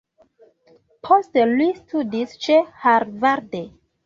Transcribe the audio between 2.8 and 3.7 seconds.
Harvard.